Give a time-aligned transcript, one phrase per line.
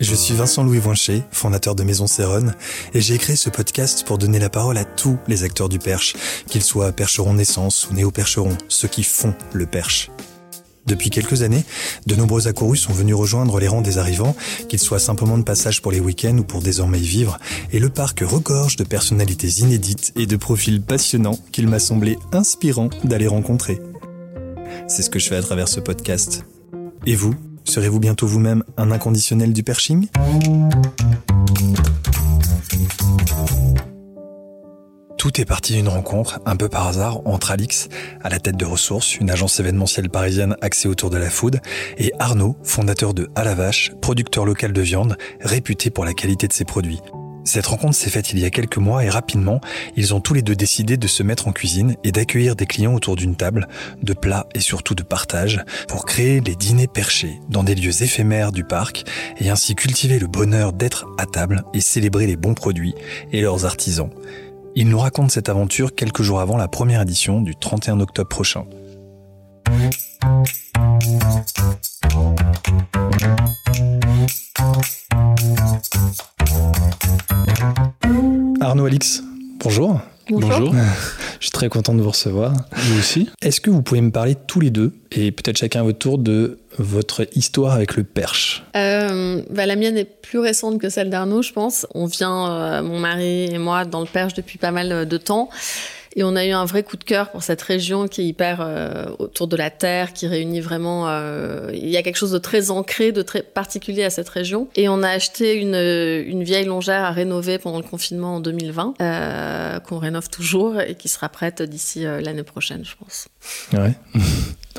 [0.00, 2.54] Je suis Vincent Louis Voinchet, fondateur de Maison Céronne,
[2.94, 6.16] et j'ai créé ce podcast pour donner la parole à tous les acteurs du perche,
[6.48, 10.10] qu'ils soient percherons naissance ou néo-percherons, ceux qui font le perche.
[10.86, 11.66] Depuis quelques années,
[12.06, 14.34] de nombreux accourus sont venus rejoindre les rangs des arrivants,
[14.70, 17.38] qu'ils soient simplement de passage pour les week-ends ou pour désormais y vivre,
[17.70, 22.88] et le parc regorge de personnalités inédites et de profils passionnants qu'il m'a semblé inspirant
[23.04, 23.78] d'aller rencontrer.
[24.88, 26.46] C'est ce que je fais à travers ce podcast.
[27.04, 27.34] Et vous,
[27.70, 30.08] serez-vous bientôt vous-même un inconditionnel du perching
[35.16, 37.88] Tout est parti d'une rencontre, un peu par hasard, entre Alix,
[38.22, 41.60] à la tête de ressources, une agence événementielle parisienne axée autour de la food,
[41.98, 46.48] et Arnaud, fondateur de À la Vache, producteur local de viande, réputé pour la qualité
[46.48, 47.00] de ses produits.
[47.44, 49.60] Cette rencontre s'est faite il y a quelques mois et rapidement,
[49.96, 52.94] ils ont tous les deux décidé de se mettre en cuisine et d'accueillir des clients
[52.94, 53.68] autour d'une table,
[54.02, 58.52] de plats et surtout de partage, pour créer les dîners perchés dans des lieux éphémères
[58.52, 59.04] du parc
[59.38, 62.94] et ainsi cultiver le bonheur d'être à table et célébrer les bons produits
[63.32, 64.10] et leurs artisans.
[64.76, 68.64] Ils nous racontent cette aventure quelques jours avant la première édition du 31 octobre prochain.
[78.60, 79.22] Arnaud Alix,
[79.58, 80.00] bonjour.
[80.28, 80.74] Bonjour.
[81.40, 82.52] Je suis très content de vous recevoir.
[82.72, 85.82] Vous aussi Est-ce que vous pouvez me parler tous les deux, et peut-être chacun à
[85.82, 90.78] votre tour, de votre histoire avec le perche Euh, bah, La mienne est plus récente
[90.78, 91.86] que celle d'Arnaud, je pense.
[91.94, 95.48] On vient, euh, mon mari et moi, dans le Perche depuis pas mal de temps.
[96.16, 98.58] Et on a eu un vrai coup de cœur pour cette région qui est hyper
[98.60, 101.08] euh, autour de la terre, qui réunit vraiment.
[101.08, 104.68] euh, il y a quelque chose de très ancré, de très particulier à cette région.
[104.74, 108.94] Et on a acheté une, une vieille longère à rénover pendant le confinement en 2020,
[109.00, 113.28] euh, qu'on rénove toujours et qui sera prête d'ici euh, l'année prochaine, je pense.
[113.72, 113.94] Ouais.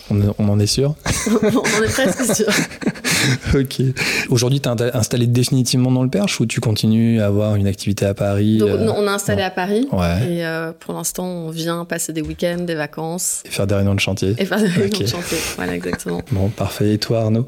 [0.10, 0.96] On, on en est sûr
[1.28, 2.48] on en est presque sûr.
[3.54, 3.82] Ok.
[4.30, 8.06] Aujourd'hui, tu es installé définitivement dans le perche ou tu continues à avoir une activité
[8.06, 9.88] à Paris Donc, euh, on est installé à Paris.
[9.92, 10.28] Ouais.
[10.28, 13.96] Et euh, pour l'instant, on vient passer des week-ends, des vacances et faire des réunions
[13.96, 15.38] de chantier et faire des réunions de chantier.
[15.56, 16.22] Voilà, exactement.
[16.32, 16.94] Bon, parfait.
[16.94, 17.48] Et toi, Arnaud?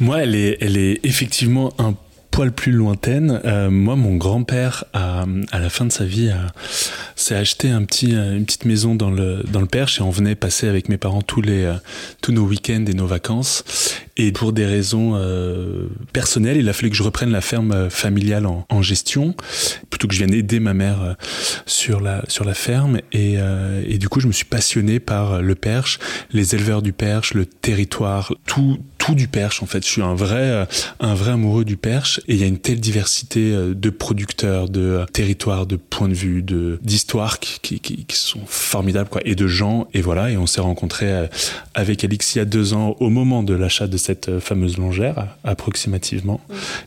[0.00, 1.94] Moi, elle est, elle est effectivement un
[2.32, 3.40] poil plus lointaine.
[3.44, 6.46] Euh, moi, mon grand-père, à, la fin de sa vie, a-
[7.14, 10.10] s'est acheté un petit, euh, une petite maison dans le, dans le Perche et on
[10.10, 11.74] venait passer avec mes parents tous, les, euh,
[12.22, 13.62] tous nos week-ends et nos vacances.
[14.16, 17.90] Et pour des raisons euh, personnelles, il a fallu que je reprenne la ferme euh,
[17.90, 19.34] familiale en, en gestion,
[19.90, 21.12] plutôt que je vienne aider ma mère euh,
[21.66, 22.96] sur la, sur la ferme.
[23.12, 25.98] Et, euh, et du coup, je me suis passionné par le Perche,
[26.32, 29.84] les éleveurs du Perche, le territoire, tout, tout du Perche en fait.
[29.84, 30.64] Je suis un vrai, euh,
[31.00, 34.68] un vrai amoureux du Perche et il y a une telle diversité euh, de producteurs,
[34.68, 39.08] de euh, territoires, de points de vue, de d'histoires qui, qui, qui, qui sont formidables
[39.08, 39.88] quoi, et de gens.
[39.92, 41.28] Et voilà, et on s'est rencontrés
[41.74, 45.26] avec Alix il y a deux ans au moment de l'achat de cette fameuse longère,
[45.42, 46.40] approximativement.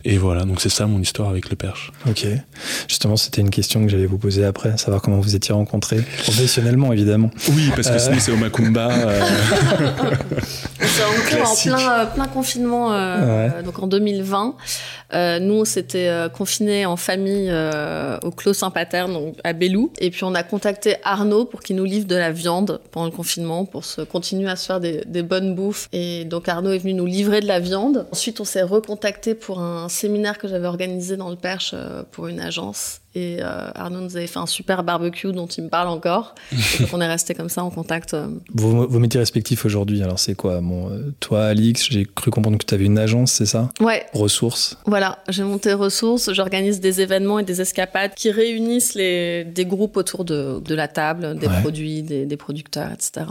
[0.06, 1.92] Et voilà, donc c'est ça mon histoire avec le Perche.
[2.10, 2.26] Ok.
[2.88, 6.02] Justement, c'était une question que j'allais vous poser après, savoir comment vous étiez rencontrés.
[6.24, 7.30] Professionnellement, évidemment.
[7.50, 8.00] Oui, parce que Euh.
[8.00, 8.90] sinon c'est au Macumba.
[8.90, 9.22] euh,
[11.46, 14.56] en plein, euh, plein confinement, euh, euh, donc en 2020.
[15.14, 19.92] Euh, nous, on s'était euh, confinés en famille euh, au Clos Saint-Pater, donc à Bellou.
[20.00, 23.12] Et puis, on a contacté Arnaud pour qu'il nous livre de la viande pendant le
[23.12, 25.88] confinement, pour se continuer à se faire des, des bonnes bouffes.
[25.94, 28.08] Et donc, Arnaud est venu nous livrer de la viande.
[28.12, 32.28] Ensuite, on s'est recontacté pour un séminaire que j'avais organisé dans le Perche euh, pour
[32.28, 33.02] une agence.
[33.18, 36.36] Et euh, Arnaud nous avait fait un super barbecue dont il me parle encore.
[36.52, 38.14] Et donc, on est resté comme ça en contact.
[38.14, 40.60] euh, Vos, vos métiers respectifs aujourd'hui, alors c'est quoi?
[40.60, 43.70] Bon, euh, Toi, Alix, j'ai cru comprendre que tu avais une agence, c'est ça?
[43.80, 44.78] Ouais, Ressources.
[44.86, 49.96] Voilà, j'ai monté ressources, j'organise des événements et des escapades qui réunissent les, des groupes
[49.96, 51.62] autour de, de la table, des Ouais.
[51.62, 53.28] produits, des, des producteurs, etc.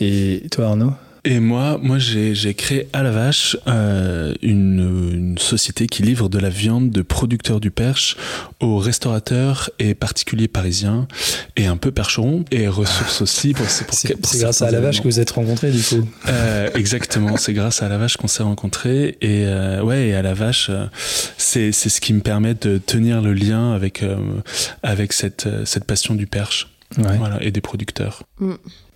[0.00, 0.92] Et toi, Arnaud?
[1.30, 6.38] Et moi, moi j'ai créé à la vache euh, une, une société qui livre de
[6.38, 8.16] la viande de producteurs du Perche
[8.60, 11.06] aux restaurateurs et particuliers parisiens
[11.56, 13.54] et un peu percherons et ressources aussi
[13.90, 16.08] C'est grâce à la vache que vous êtes rencontrés, du coup.
[16.28, 20.22] Euh, exactement, c'est grâce à la vache qu'on s'est rencontrés et euh, ouais et à
[20.22, 20.70] la vache
[21.36, 24.02] c'est ce qui me permet de tenir le lien avec
[24.82, 27.16] avec cette cette passion du perche Ouais.
[27.16, 28.22] voilà et des producteurs.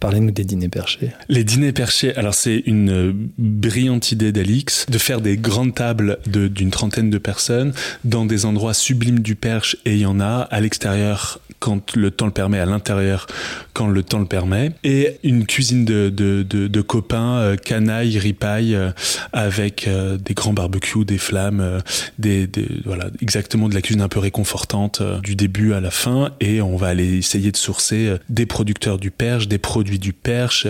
[0.00, 1.10] Parlez-nous des dîners perchés.
[1.28, 6.49] Les dîners perchés, alors c'est une brillante idée d'Alix de faire des grandes tables de-
[6.49, 7.72] d'une trentaine de personnes
[8.04, 12.11] dans des endroits sublimes du Perche et il y en a à l'extérieur quand le
[12.11, 13.29] temps le permet, à l'intérieur
[13.73, 18.75] quand le temps le permet, et une cuisine de, de, de, copains, euh, canaille, ripaille,
[18.75, 18.91] euh,
[19.32, 21.81] avec euh, des grands barbecues, des flammes,
[22.19, 26.32] des, des, voilà, exactement de la cuisine un peu réconfortante du début à la fin,
[26.41, 30.67] et on va aller essayer de sourcer des producteurs du Perche, des produits du Perche,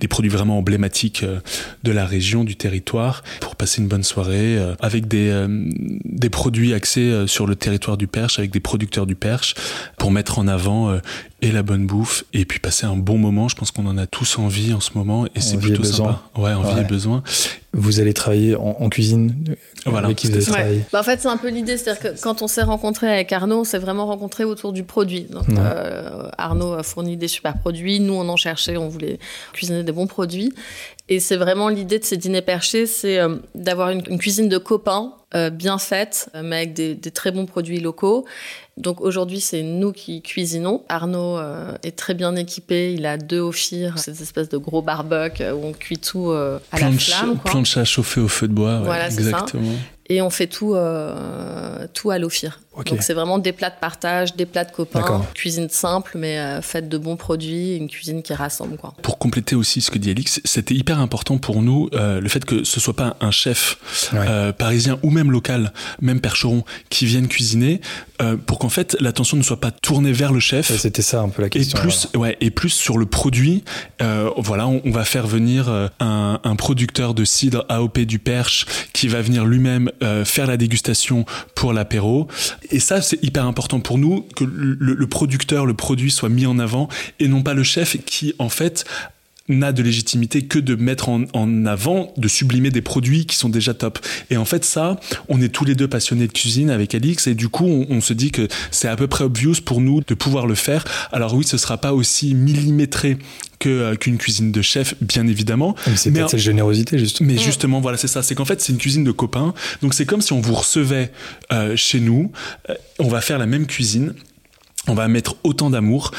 [0.00, 1.24] des produits vraiment emblématiques
[1.82, 5.46] de la région, du territoire, pour passer une bonne soirée avec des,
[6.04, 9.54] des produits axés sur le territoire du Perche, avec des producteurs du Perche,
[9.96, 10.98] pour mettre en avant
[11.42, 13.48] et la bonne bouffe et puis passer un bon moment.
[13.48, 16.22] Je pense qu'on en a tous envie en ce moment et c'est plutôt sympa.
[16.36, 17.22] Ouais, envie et besoin.
[17.72, 20.52] Vous allez travailler en, cuisine voilà, avec qui vous
[20.92, 23.60] bah, En fait, c'est un peu l'idée, c'est-à-dire que quand on s'est rencontré avec Arnaud,
[23.60, 25.22] on s'est vraiment rencontré autour du produit.
[25.22, 29.18] Donc, euh, Arnaud a fourni des super produits, nous on en cherchait, on voulait
[29.52, 30.52] cuisiner des bons produits.
[31.08, 35.12] Et c'est vraiment l'idée de ces dîners perchés, c'est euh, d'avoir une, cuisine de copains
[35.34, 38.24] euh, bien faite, mais avec des, des, très bons produits locaux
[38.76, 40.82] donc aujourd'hui, c'est nous qui cuisinons.
[40.88, 42.92] Arnaud euh, est très bien équipé.
[42.92, 46.80] Il a deux Ophir, cette espèce de gros barbecue où on cuit tout euh, à
[46.80, 47.38] la flamme.
[47.38, 47.52] Quoi.
[47.52, 48.80] Planche chauffé au feu de bois.
[48.80, 49.72] voilà, exactement.
[49.72, 49.78] Ça
[50.08, 52.60] et on fait tout, euh, tout à l'Ophir.
[52.86, 56.62] Donc c'est vraiment des plats de partage, des plats de copains, cuisine simple mais euh,
[56.62, 58.94] faite de bons produits, une cuisine qui rassemble quoi.
[59.02, 62.44] Pour compléter aussi ce que dit Alix, c'était hyper important pour nous euh, le fait
[62.44, 63.78] que ce soit pas un chef
[64.58, 67.80] parisien ou même local, même percheron qui vienne cuisiner,
[68.46, 70.76] pour qu'en fait l'attention ne soit pas tournée vers le chef.
[70.76, 71.78] C'était ça un peu la question.
[71.78, 73.64] Et plus, ouais, et plus sur le produit.
[74.36, 75.68] voilà, on, on, va faire venir
[76.00, 80.56] un, un producteur de cidre AOP du Perche qui va venir lui-même euh, faire la
[80.56, 81.24] dégustation
[81.54, 82.28] pour l'apéro.
[82.70, 86.58] Et ça, c'est hyper important pour nous que le, producteur, le produit soit mis en
[86.58, 86.88] avant
[87.20, 88.84] et non pas le chef qui, en fait,
[89.48, 93.74] n'a de légitimité que de mettre en, avant, de sublimer des produits qui sont déjà
[93.74, 93.98] top.
[94.30, 94.98] Et en fait, ça,
[95.28, 98.00] on est tous les deux passionnés de cuisine avec Alix, et du coup, on, on
[98.00, 100.84] se dit que c'est à peu près obvious pour nous de pouvoir le faire.
[101.12, 103.18] Alors oui, ce sera pas aussi millimétré
[103.66, 105.74] euh, qu'une cuisine de chef, bien évidemment.
[105.86, 107.30] Mais c'est peut-être cette générosité, justement.
[107.30, 108.22] Mais justement, voilà, c'est ça.
[108.22, 109.54] C'est qu'en fait, c'est une cuisine de copains.
[109.82, 111.12] Donc c'est comme si on vous recevait
[111.52, 112.30] euh, chez nous.
[112.68, 114.14] Euh, on va faire la même cuisine.
[114.86, 116.10] On va mettre autant d'amour,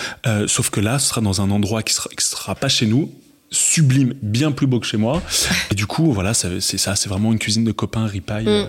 [0.48, 3.12] sauf que là, ce sera dans un endroit qui sera, sera pas chez nous,
[3.52, 5.22] sublime, bien plus beau que chez moi.
[5.72, 8.46] Et du coup, voilà, c'est ça, c'est vraiment une cuisine de copains, ripaille.
[8.46, 8.68] Mm.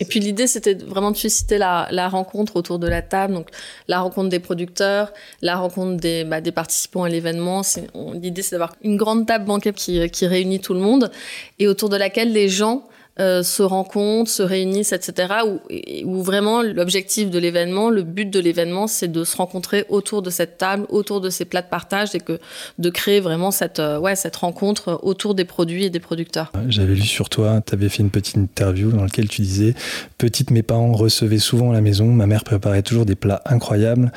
[0.00, 3.48] Et puis l'idée, c'était vraiment de susciter la, la, rencontre autour de la table, donc
[3.86, 7.62] la rencontre des producteurs, la rencontre des, bah, des participants à l'événement.
[8.14, 11.12] L'idée, c'est d'avoir une grande table banquette qui, qui réunit tout le monde
[11.60, 12.88] et autour de laquelle les gens
[13.20, 15.32] euh, se rencontrent, se réunissent, etc.
[16.04, 20.30] Où, vraiment l'objectif de l'événement, le but de l'événement, c'est de se rencontrer autour de
[20.30, 22.40] cette table, autour de ces plats de partage et que
[22.80, 26.50] de créer vraiment cette, euh, ouais, cette rencontre autour des produits et des producteurs.
[26.66, 29.74] J'avais lu sur toi, tu avais fait une petite interview dans laquelle tu disais
[30.18, 34.10] Petite, mes parents recevaient souvent à la maison, ma mère préparait toujours des plats incroyables,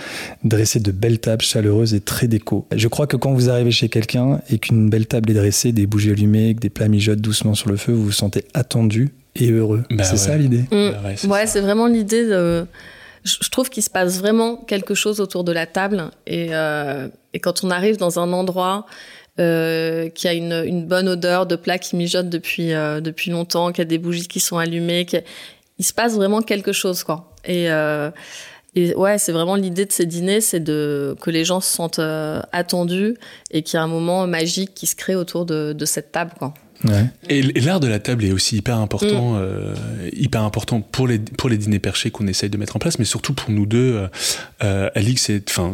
[0.44, 2.66] dressait de belles tables chaleureuses et très déco.
[2.76, 5.86] Je crois que quand vous arrivez chez quelqu'un et qu'une belle table est dressée, des
[5.86, 8.87] bougies allumées, que des plats mijotent doucement sur le feu, vous vous sentez attendu
[9.36, 9.84] et heureux.
[9.90, 10.64] Bah c'est ça l'idée.
[10.72, 10.92] Mm.
[10.92, 12.66] Bah ouais, c'est vraiment l'idée de.
[13.24, 17.40] Je trouve qu'il se passe vraiment quelque chose autour de la table et, euh, et
[17.40, 18.86] quand on arrive dans un endroit
[19.40, 23.74] euh, qui a une, une, bonne odeur de plats qui mijotent depuis euh, depuis longtemps,
[23.74, 25.06] qui a des bougies qui sont allumées,
[25.78, 27.36] il se passe vraiment quelque chose quoi.
[27.44, 28.12] Et euh,
[28.76, 32.00] et ouais, c'est vraiment l'idée de ces dîners, c'est de que les gens se sentent
[32.00, 33.18] euh, attendus
[33.52, 36.32] et qu'il y a un moment magique qui se crée autour de, de cette table
[36.38, 36.54] quoi.
[37.30, 39.40] Et, l'art de la table est aussi hyper important, mm.
[39.40, 39.76] euh,
[40.14, 43.06] hyper important pour les pour les dîners perchés qu'on essaye de mettre en place, mais
[43.06, 43.96] surtout pour nous deux.
[43.96, 44.08] Euh,
[44.64, 45.74] euh Alix est, enfin,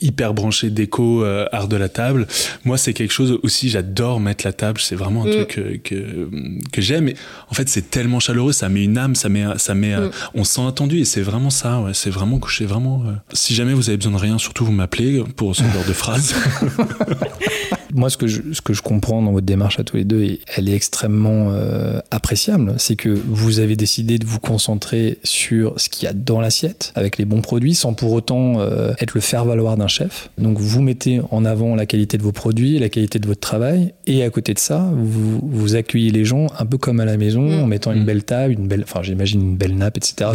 [0.00, 2.26] hyper branché déco, euh, art de la table.
[2.64, 3.68] Moi, c'est quelque chose aussi.
[3.68, 4.80] J'adore mettre la table.
[4.80, 5.46] C'est vraiment un mm.
[5.46, 6.28] truc que
[6.72, 7.12] que, j'aime.
[7.48, 8.52] En fait, c'est tellement chaleureux.
[8.52, 9.14] Ça met une âme.
[9.14, 9.96] Ça met ça met.
[9.96, 10.10] Mm.
[10.34, 11.80] on se sent attendu et c'est vraiment ça.
[11.80, 12.66] Ouais, c'est vraiment couché.
[12.66, 13.04] Vraiment.
[13.32, 16.34] Si jamais vous avez besoin de rien, surtout vous m'appelez pour ce genre de phrase.
[17.94, 20.22] Moi, ce que, je, ce que je comprends dans votre démarche à tous les deux,
[20.22, 25.78] et elle est extrêmement euh, appréciable, c'est que vous avez décidé de vous concentrer sur
[25.78, 29.14] ce qu'il y a dans l'assiette, avec les bons produits, sans pour autant euh, être
[29.14, 30.30] le faire-valoir d'un chef.
[30.38, 33.94] Donc, vous mettez en avant la qualité de vos produits, la qualité de votre travail,
[34.06, 37.16] et à côté de ça, vous, vous accueillez les gens un peu comme à la
[37.16, 37.62] maison, mmh.
[37.62, 38.06] en mettant une mmh.
[38.06, 40.30] belle table, une belle, enfin, j'imagine une belle nappe, etc.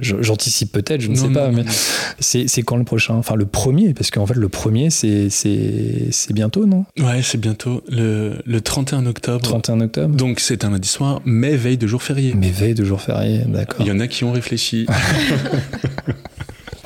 [0.00, 1.64] J'anticipe peut-être, je ne sais pas, mais
[2.20, 6.81] c'est quand le prochain Enfin, le premier, parce qu'en fait, le premier, c'est bientôt, non?
[6.98, 9.42] Ouais, c'est bientôt le, le 31 octobre.
[9.42, 10.14] 31 octobre.
[10.14, 12.34] Donc c'est un lundi soir, mais veille de jour férié.
[12.36, 13.80] Mais veille de jour férié, d'accord.
[13.80, 14.86] Il y en a qui ont réfléchi.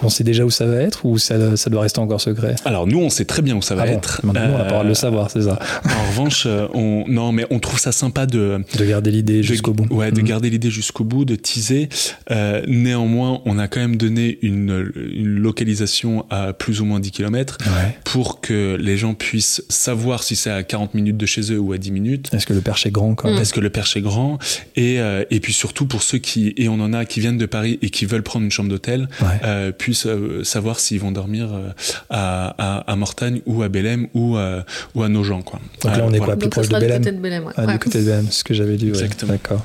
[0.06, 2.86] On sait déjà où ça va être ou ça, ça doit rester encore secret Alors
[2.86, 4.20] nous, on sait très bien où ça va ah être.
[4.24, 5.58] Maintenant, on a pas le droit de le savoir, c'est ça.
[5.84, 9.86] En revanche, on, non, mais on trouve ça sympa de de garder l'idée jusqu'au bout.
[9.92, 10.26] Ouais, de mhm.
[10.26, 11.88] garder l'idée jusqu'au bout, de teaser.
[12.30, 17.10] Euh, néanmoins, on a quand même donné une, une localisation à plus ou moins 10
[17.10, 17.58] km
[18.04, 21.72] pour que les gens puissent savoir si c'est à 40 minutes de chez eux ou
[21.72, 22.30] à 10 minutes.
[22.32, 24.38] Est-ce que le perche est grand quand même Est-ce que le perche est grand
[24.76, 27.46] et, euh, et puis surtout pour ceux qui, et on en a qui viennent de
[27.46, 29.08] Paris et qui veulent prendre une chambre d'hôtel,
[29.44, 31.70] euh, puissent euh, savoir s'ils vont dormir euh,
[32.10, 35.42] à, à, à, Mortagne ou à Belém ou, à, ou à Nogent.
[35.44, 35.60] Quoi.
[35.82, 37.52] Donc là, on est quoi Plus proche de Belém, du côté de Belém, ouais.
[37.56, 38.88] ah, côté de Belém, ce que j'avais dit.
[38.88, 39.32] Exactement.
[39.32, 39.64] D'accord.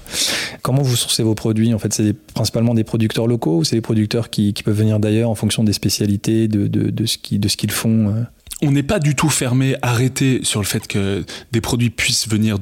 [0.62, 3.82] Comment vous sourcez vos produits En fait, c'est principalement des producteurs locaux ou c'est des
[3.82, 7.72] producteurs qui, qui peuvent venir d'ailleurs en fonction des spécialités, de, de, de ce qu'ils
[7.72, 8.14] font
[8.62, 12.60] on n'est pas du tout fermé, arrêté sur le fait que des produits puissent venir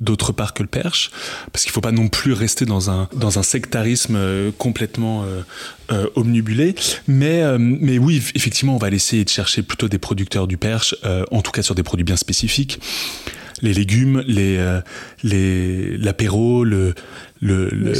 [0.00, 1.10] d'autre part que le perche,
[1.52, 5.24] parce qu'il ne faut pas non plus rester dans un, dans un sectarisme euh, complètement
[5.24, 5.42] euh,
[5.92, 6.74] euh, omnibulé.
[7.06, 10.94] Mais, mais oui, effectivement, on va essayer de chercher plutôt des producteurs du perche,
[11.30, 12.80] en tout cas sur des produits bien spécifiques.
[13.62, 14.80] Les légumes, les,
[15.22, 16.94] les, l'apéro, le,
[17.40, 17.94] le, le,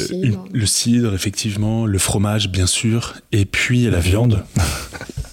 [0.52, 1.14] le, cidre.
[1.14, 4.44] effectivement, le fromage, bien sûr, et puis la, viande.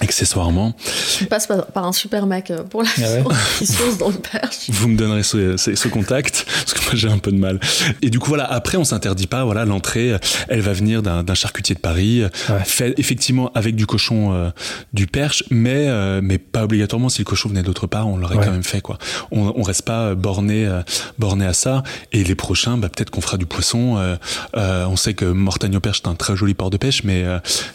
[0.00, 0.74] accessoirement.
[1.20, 3.28] Je passe par, un super mec euh, pour la ah
[3.58, 4.70] qui sauce dans le perche.
[4.70, 7.60] Vous me donnerez ce, ce, contact, parce que moi j'ai un peu de mal.
[8.02, 10.16] Et du coup, voilà, après, on s'interdit pas, voilà, l'entrée,
[10.48, 12.22] elle va venir d'un charcutier de Paris,
[12.64, 14.50] fait effectivement avec du cochon euh,
[14.92, 18.36] du perche, mais, euh, mais pas obligatoirement, si le cochon venait d'autre part, on l'aurait
[18.36, 18.98] quand même fait, quoi.
[19.30, 20.68] On, on reste pas borné,
[21.18, 23.98] borné à ça, et les prochains, bah, peut-être qu'on fera du poisson.
[24.54, 27.24] on sait que Mortagne au perche, c'est un très joli port de pêche, mais,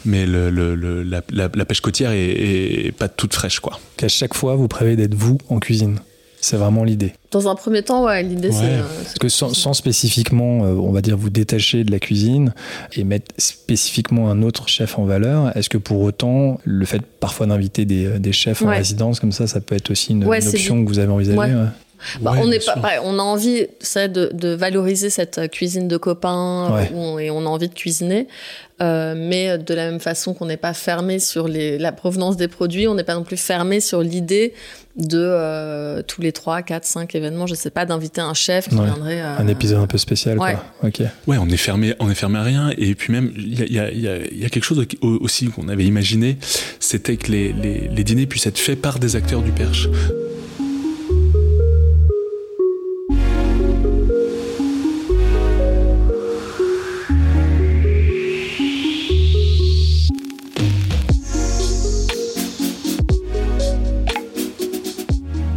[0.05, 3.79] mais le, le, la, la, la pêche côtière et, pas toute fraîche, quoi.
[3.97, 5.99] Qu'à chaque fois, vous prévoyez d'être vous en cuisine.
[6.41, 7.13] C'est vraiment l'idée.
[7.31, 8.65] Dans un premier temps, ouais, l'idée c'est.
[8.65, 8.83] Euh,
[9.19, 12.53] que sans, spécifiquement, euh, on va dire, vous détacher de la cuisine
[12.93, 17.47] et mettre spécifiquement un autre chef en valeur, est-ce que pour autant, le fait parfois
[17.47, 20.83] d'inviter des, euh, des, chefs en résidence comme ça, ça peut être aussi une, option
[20.83, 21.35] que vous avez envisagée
[22.21, 26.79] bah, on, est pas, on a envie de, de, valoriser cette cuisine de copains
[27.19, 28.27] et on a envie de cuisiner.
[28.81, 32.49] Euh, mais de la même façon qu'on n'est pas fermé sur les, la provenance des
[32.49, 34.53] produits, on n'est pas non plus fermé sur l'idée
[34.97, 38.75] de euh, tous les 3, 4, 5 événements, je sais pas, d'inviter un chef qui
[38.75, 39.21] viendrait.
[39.21, 40.57] Euh, un épisode un peu spécial, ouais.
[40.81, 40.89] quoi.
[40.89, 41.01] Ok.
[41.25, 42.69] Ouais, on est fermé, on est fermé à rien.
[42.77, 45.85] Et puis même, il y a, y, a, y a, quelque chose aussi qu'on avait
[45.85, 46.37] imaginé,
[46.81, 49.87] c'était que les, les, les dîners puissent être faits par des acteurs du perche.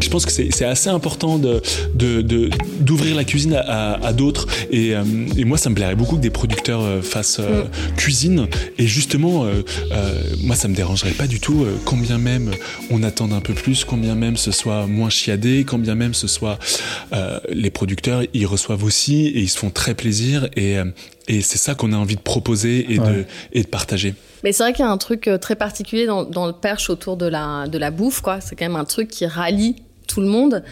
[0.08, 1.60] Je pense que c'est assez important de
[2.80, 4.46] d'ouvrir la cuisine à, d'autres.
[4.70, 5.02] Et, euh,
[5.36, 7.96] et, moi, ça me plairait beaucoup que des producteurs euh, fassent euh, mm.
[7.96, 8.46] cuisine.
[8.78, 9.44] Et justement,
[10.42, 12.52] moi, ça me dérangerait pas du tout, combien même
[12.90, 16.58] on attende un peu plus, combien même ce soit moins chiadé, combien même ce soit
[17.50, 20.48] les producteurs, ils reçoivent aussi et ils se font très plaisir.
[20.56, 20.76] Et,
[21.28, 24.14] et c'est ça qu'on a envie de proposer et, de, et de partager.
[24.44, 27.16] Mais c'est vrai qu'il y a un truc très particulier dans, dans, le perche autour
[27.16, 28.40] de la, de la bouffe, quoi.
[28.40, 29.76] C'est quand même un truc qui rallie
[30.08, 30.64] tout le monde.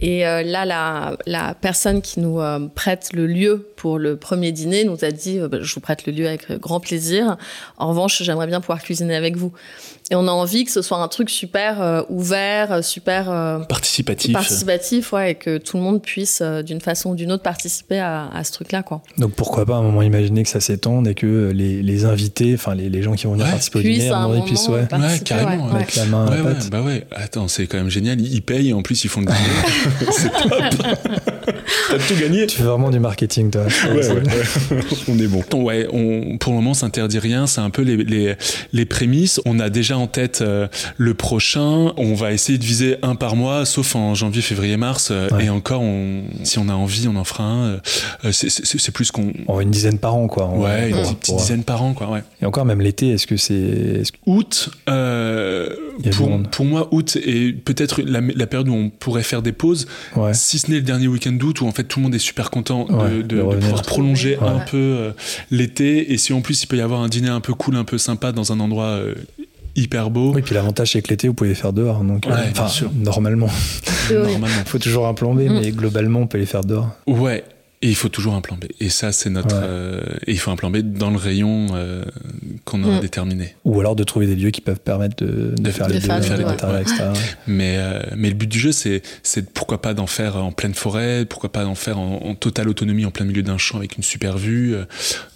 [0.00, 4.52] Et euh, là, la, la, personne qui nous euh, prête le lieu pour le premier
[4.52, 7.36] dîner nous a dit euh, bah, Je vous prête le lieu avec grand plaisir.
[7.78, 9.52] En revanche, j'aimerais bien pouvoir cuisiner avec vous.
[10.10, 14.32] Et on a envie que ce soit un truc super euh, ouvert, super euh, participatif,
[14.32, 17.98] participatif, ouais, et que tout le monde puisse euh, d'une façon ou d'une autre participer
[17.98, 19.02] à, à ce truc-là, quoi.
[19.18, 22.54] Donc pourquoi pas à un moment imaginer que ça s'étende et que les, les invités,
[22.54, 24.88] enfin les, les, gens qui vont venir participer au dîner, à un moment puissent, ouais,
[24.90, 26.70] ouais carrément, avec la main à la pâte.
[26.70, 28.18] bah ouais, attends, c'est quand même génial.
[28.18, 30.10] Ils payent et en plus ils font le dîner.
[30.10, 31.18] c'est top.
[31.90, 32.46] T'as tout gagné.
[32.46, 33.62] Tu fais vraiment du marketing, toi.
[33.92, 34.22] Ouais, ouais,
[35.08, 35.42] on est bon.
[35.54, 37.46] Ouais, on, pour le moment, s'interdit rien.
[37.46, 38.34] C'est un peu les, les,
[38.72, 39.40] les prémices.
[39.44, 41.92] On a déjà en tête euh, le prochain.
[41.96, 45.08] On va essayer de viser un par mois, sauf en janvier, février, mars.
[45.10, 47.80] Euh, et encore, on, si on a envie, on en fera un.
[48.24, 49.32] Euh, c'est plus qu'on.
[49.60, 50.48] une dizaine par an, quoi.
[50.48, 52.10] Ouais, une petite dizaine par an, quoi.
[52.10, 52.22] Ouais.
[52.42, 54.02] Et encore, même l'été, est-ce que c'est.
[54.26, 54.70] Août,
[56.12, 59.86] pour, pour, moi, août est peut-être la, la, période où on pourrait faire des pauses,
[60.32, 62.50] si ce n'est le dernier week-end d'août où en fait tout le monde est super
[62.50, 65.12] content de, de, pouvoir prolonger un peu
[65.50, 66.12] l'été.
[66.12, 67.98] Et si en plus il peut y avoir un dîner un peu cool, un peu
[67.98, 69.00] sympa dans un endroit
[69.78, 70.32] hyper beau.
[70.34, 73.48] Oui, puis l'avantage c'est que l'été vous pouvez les faire dehors, donc euh, enfin normalement.
[74.10, 74.46] normalement.
[74.64, 75.60] Il faut toujours un plan B, mm.
[75.60, 76.90] mais globalement on peut les faire dehors.
[77.06, 77.44] Ouais.
[77.80, 78.64] Et il faut toujours un plan B.
[78.80, 79.54] Et ça, c'est notre.
[79.54, 82.04] Euh, et il faut un plan B dans le rayon euh,
[82.64, 83.00] qu'on a mm.
[83.00, 83.54] déterminé.
[83.64, 86.36] Ou alors de trouver des lieux qui peuvent permettre de, de, faire, les deux, faire
[86.36, 86.84] les
[87.46, 87.78] Mais,
[88.16, 91.52] mais le but du jeu, c'est, c'est pourquoi pas d'en faire en pleine forêt, pourquoi
[91.52, 94.38] pas d'en faire en, en, totale autonomie, en plein milieu d'un champ avec une super
[94.38, 94.74] vue.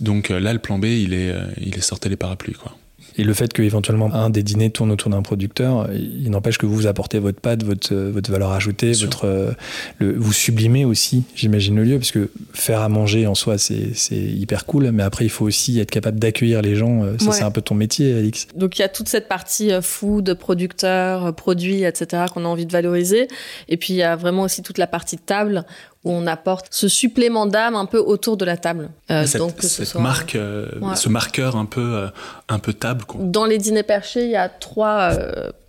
[0.01, 2.77] Donc là, le plan B, il est, il est sorti les parapluies, quoi.
[3.19, 6.67] Et le fait que éventuellement un des dîners tourne autour d'un producteur, il n'empêche que
[6.67, 9.55] vous apportez votre patte, votre, votre valeur ajoutée, votre,
[9.99, 13.93] le, vous sublimez aussi, j'imagine, le lieu, parce que faire à manger en soi, c'est
[14.13, 17.05] hyper cool, mais après, il faut aussi être capable d'accueillir les gens.
[17.19, 18.49] Ça, c'est un peu ton métier, Alix.
[18.55, 22.73] Donc, il y a toute cette partie food, producteur, produits, etc., qu'on a envie de
[22.73, 23.29] valoriser.
[23.69, 25.65] Et puis, il y a vraiment aussi toute la partie table
[26.05, 28.91] où on apporte ce supplément d'âme un peu autour de la table.
[29.11, 32.09] Euh, cette, donc, cette marque, euh, ce marqueur un peu, euh,
[32.49, 33.05] un peu table.
[33.05, 33.21] Quoi.
[33.23, 35.13] Dans les dîners perchés, il y a trois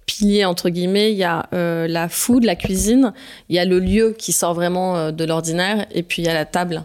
[0.05, 1.11] piliers entre guillemets.
[1.11, 3.13] Il y a la food, la cuisine,
[3.49, 6.33] il y a le lieu qui sort vraiment de l'ordinaire, et puis il y a
[6.33, 6.83] la table.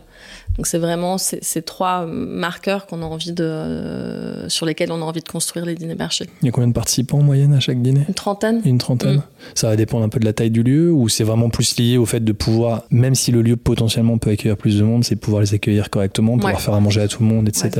[0.59, 5.05] Donc c'est vraiment ces, trois marqueurs qu'on a envie de, euh, sur lesquels on a
[5.05, 6.27] envie de construire les dîners perchés.
[6.43, 8.05] Il y a combien de participants en moyenne à chaque dîner?
[8.09, 8.61] Une trentaine.
[8.65, 9.19] Une trentaine.
[9.19, 9.23] Mm.
[9.55, 11.97] Ça va dépendre un peu de la taille du lieu ou c'est vraiment plus lié
[11.97, 15.15] au fait de pouvoir, même si le lieu potentiellement peut accueillir plus de monde, c'est
[15.15, 17.71] pouvoir les accueillir correctement, pouvoir faire à manger à tout le monde, etc.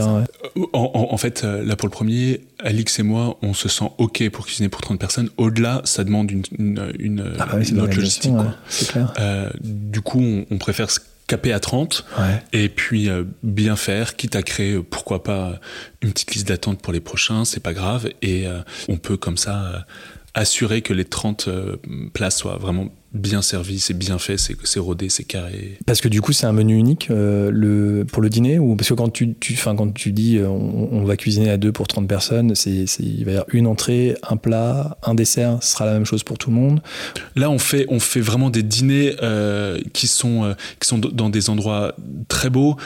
[0.57, 4.29] Euh, en, fait, euh, là pour le premier, Alix et moi, on se sent OK
[4.31, 5.31] pour cuisiner pour 30 personnes.
[5.37, 6.45] Au-delà, ça demande une,
[6.97, 8.33] une, ah bah autre logistique.
[8.69, 9.13] c'est clair.
[9.65, 10.93] du coup, on, on préfère
[11.29, 12.05] caper à 30
[12.53, 15.61] et puis euh, bien faire, quitte à créer, euh, pourquoi pas,
[16.03, 18.11] une petite liste d'attente pour les prochains, c'est pas grave.
[18.23, 19.87] Et euh, on peut comme ça
[20.35, 21.49] assurer que les 30
[22.13, 25.79] places soient vraiment bien servi, c'est bien fait, c'est rodé, c'est carré.
[25.87, 28.89] Parce que du coup, c'est un menu unique euh, le, pour le dîner ou Parce
[28.89, 32.07] que quand tu, tu, quand tu dis euh, on, va cuisiner à deux pour 30
[32.07, 35.95] personnes, c'est il va y avoir une entrée, un plat, un dessert, ce sera la
[35.95, 36.83] même chose pour tout le monde
[37.35, 41.49] Là, on fait, on fait vraiment des dîners euh, qui, sont, qui sont dans des
[41.49, 41.95] endroits
[42.29, 42.77] très beaux,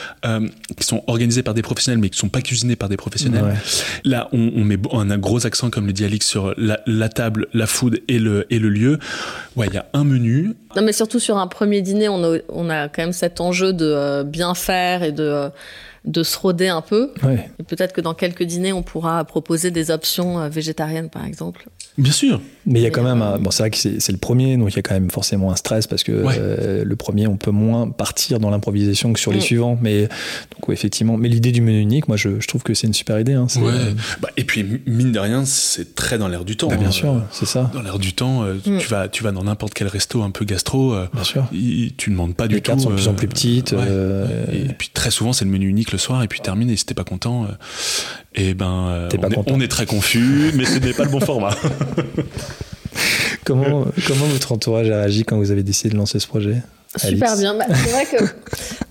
[0.79, 3.57] qui sont organisés par des professionnels, mais qui ne sont pas cuisinés par des professionnels.
[4.05, 7.09] Là, on, on met un, un, gros accent, comme le dit Alix, sur la, la,
[7.09, 8.99] table, la food et le, et le lieu.
[9.57, 10.55] Ouais, il y a un menu.
[10.77, 13.73] Non, mais surtout sur un premier dîner, on a, on a quand même cet enjeu
[13.73, 15.49] de euh, bien faire et de euh,
[16.05, 17.13] de se roder un peu.
[17.59, 21.67] Et peut-être que dans quelques dîners, on pourra proposer des options euh, végétariennes, par exemple.
[21.99, 22.41] Bien sûr.
[22.65, 24.77] Mais il y a quand même, bon, c'est vrai que c'est le premier, donc il
[24.77, 27.89] y a quand même forcément un stress parce que euh, le premier, on peut moins
[27.89, 29.43] partir dans l'improvisation que sur les mm.
[29.43, 29.79] suivants.
[29.83, 33.19] Mais donc effectivement, mais l'idée du menu unique, moi, je, trouve que c'est une super
[33.19, 33.33] idée.
[33.33, 33.95] Hein, ouais.
[34.21, 36.69] Bah, et puis mine de rien, c'est très dans l'air du temps.
[36.69, 36.93] Bah, bien hein.
[36.93, 37.71] sûr, c'est ça.
[37.75, 38.79] Dans l'air du temps, euh, mm.
[38.79, 40.95] tu vas, tu vas dans n'importe quel resto un peu gastro.
[41.13, 41.49] bien sûr.
[41.51, 42.57] tu ne demandes pas du tout.
[42.57, 43.73] Les cartes sont de plus en plus petites.
[43.73, 46.71] Et puis très souvent, c'est le menu unique le soir et puis termine.
[46.71, 49.09] Et si t'es pas content, et eh ben, euh,
[49.47, 51.55] on, est, très confus, mais ce n'est pas le bon format.
[53.45, 56.57] comment, comment votre entourage a réagi quand vous avez décidé de lancer ce projet
[56.97, 57.55] Super bien.
[57.55, 58.25] Bah, c'est vrai que.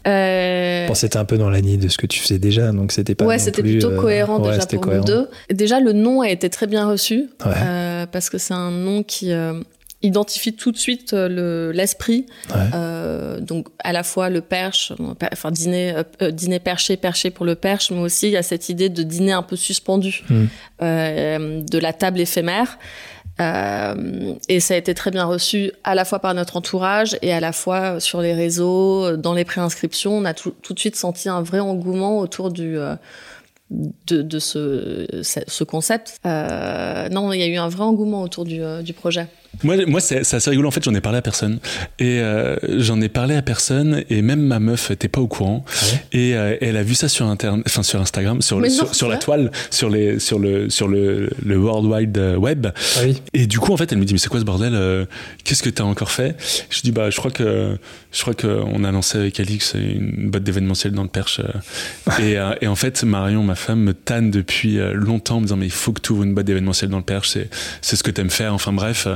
[0.08, 0.88] Euh...
[0.88, 3.13] Bon, c'était un peu dans la ligne de ce que tu faisais déjà, donc c'était
[3.13, 3.25] pas.
[3.25, 5.27] Ouais, c'était plutôt euh, cohérent déjà pour nous deux.
[5.51, 9.32] Déjà, le nom a été très bien reçu euh, parce que c'est un nom qui
[10.03, 12.25] identifie tout de suite euh, l'esprit.
[12.73, 14.93] euh, donc à la fois le perche,
[15.31, 18.43] enfin dîner, euh, euh, dîner perché, perché pour le perche, mais aussi il y a
[18.43, 20.45] cette idée de dîner un peu suspendu, hmm.
[20.81, 22.77] euh, de la table éphémère.
[23.39, 27.39] et ça a été très bien reçu à la fois par notre entourage et à
[27.39, 30.15] la fois sur les réseaux, dans les préinscriptions.
[30.17, 32.77] On a tout, tout de suite senti un vrai engouement autour du
[33.71, 36.19] de, de ce, ce concept.
[36.25, 39.27] Euh, non, il y a eu un vrai engouement autour du, du projet.
[39.63, 40.67] Moi, moi c'est assez rigolo.
[40.67, 41.59] En fait, j'en ai parlé à personne.
[41.99, 44.03] Et euh, j'en ai parlé à personne.
[44.09, 45.65] Et même ma meuf était pas au courant.
[46.11, 48.61] Et euh, elle a vu ça sur internet, enfin sur Instagram, sur,
[48.93, 52.67] sur, la toile, sur les, sur le, sur le, le World Wide Web.
[52.97, 53.01] Ah
[53.33, 55.05] et du coup, en fait, elle me dit mais c'est quoi ce bordel euh,
[55.43, 56.35] Qu'est-ce que t'as encore fait?
[56.69, 57.77] Je dis bah je crois que
[58.11, 61.41] je crois qu'on a lancé avec Alix une boîte d'événementiel dans le Perche.
[62.19, 65.67] et, et, en fait, Marion, ma femme, me tanne depuis longtemps en me disant mais
[65.67, 67.29] il faut que tu ouvres une boîte d'événementiel dans le Perche.
[67.29, 67.49] C'est
[67.81, 68.53] c'est ce que t'aimes faire.
[68.53, 69.07] Enfin bref.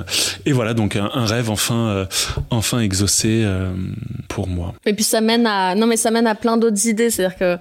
[0.45, 2.05] Et voilà, donc un, rêve enfin, euh,
[2.49, 3.73] enfin exaucé euh,
[4.27, 4.73] pour moi.
[4.85, 7.09] Et puis ça mène à, non mais ça mène à plein d'autres idées.
[7.09, 7.57] C'est-à-dire que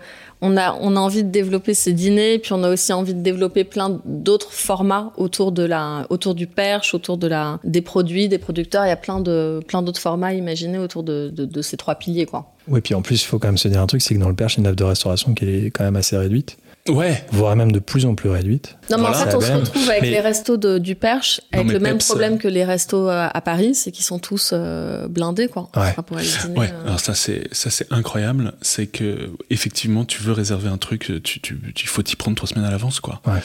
[0.47, 3.23] on a, on a envie de développer ces dîners, puis on a aussi envie de
[3.23, 8.29] développer plein d'autres formats autour de la, autour du perche, autour de la, des produits,
[8.29, 8.85] des producteurs.
[8.85, 12.27] Il y a plein de, plein d'autres formats imaginés autour de, de, ces trois piliers,
[12.27, 12.53] quoi.
[12.69, 14.29] Oui, puis en plus, il faut quand même se dire un truc, c'est que dans
[14.29, 16.59] le perche, il y a une offre de restauration qui est quand même assez réduite.
[16.91, 17.25] Ouais.
[17.33, 18.77] Voire même de plus en plus réduite.
[18.91, 21.97] Non, mais en fait, on se retrouve avec les restos du Perche, avec le même
[21.97, 25.71] problème que les restos euh, à Paris, c'est qu'ils sont tous euh, blindés, quoi.
[25.75, 25.95] Ouais.
[26.07, 26.71] Pour aller dîner, ouais.
[26.71, 26.87] Euh.
[26.87, 28.53] Alors ça, c'est ça, c'est incroyable.
[28.61, 32.49] C'est que effectivement, tu veux réserver un truc, tu, tu, il faut t'y prendre trois
[32.49, 33.23] semaines à l'avance, quoi.
[33.27, 33.41] Ouais.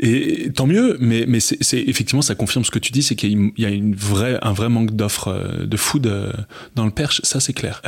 [0.00, 3.52] Et tant mieux, mais mais c'est effectivement, ça confirme ce que tu dis, c'est qu'il
[3.56, 6.06] y a une vraie, un vrai manque d'offres de food
[6.74, 7.22] dans le Perche.
[7.24, 7.80] Ça, c'est clair.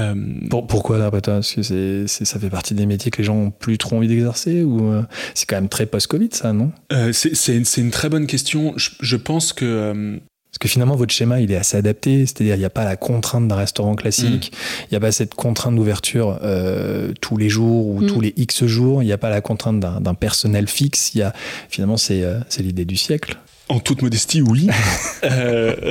[0.49, 1.35] Pour, pourquoi d'après toi?
[1.35, 4.09] Parce que c'est ça fait partie des métiers que les gens ont plus trop envie
[4.09, 5.03] d'exercer ou euh,
[5.35, 6.72] c'est quand même très post-Covid, ça, non?
[6.92, 8.75] Euh, C'est une, une, très bonne question.
[8.77, 10.16] Je, je pense que euh,
[10.51, 12.27] Parce que finalement, votre schéma, il est assez adapté.
[12.27, 14.53] C'est-à-dire, il n'y a pas la contrainte d'un restaurant classique.
[14.53, 14.85] Mm.
[14.85, 18.07] Il n'y a pas cette contrainte d'ouverture euh, tous les jours ou mm.
[18.07, 19.03] tous les X jours.
[19.03, 21.14] Il n'y a pas la contrainte d'un personnel fixe.
[21.14, 21.33] Il y a,
[21.68, 23.37] finalement, c'est euh, l'idée du siècle.
[23.68, 24.68] En toute modestie, oui.
[25.25, 25.75] euh...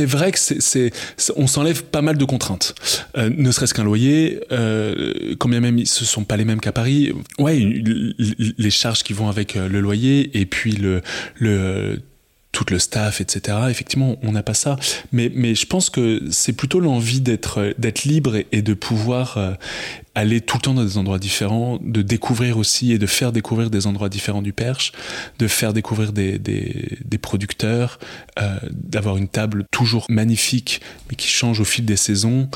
[0.00, 0.92] c'est vrai que c'est,
[1.36, 2.74] on s'enlève pas mal de contraintes.
[3.18, 7.12] Euh, ne serait-ce qu'un loyer, euh, quand même ce sont pas les mêmes qu'à Paris.
[7.38, 11.02] Ouais, les charges qui vont avec euh, le loyer et puis le,
[11.38, 11.98] le
[12.52, 13.58] tout le staff, etc.
[13.68, 14.76] Effectivement, on n'a pas ça.
[15.12, 19.52] Mais, mais je pense que c'est plutôt l'envie d'être, d'être libre et, de pouvoir euh,
[20.14, 23.70] aller tout le temps dans des endroits différents, de découvrir aussi et de faire découvrir
[23.70, 24.92] des endroits différents du Perche,
[25.38, 27.98] de faire découvrir des, des, des producteurs,
[28.40, 32.48] euh, d'avoir une table toujours magnifique, mais qui change au fil des saisons.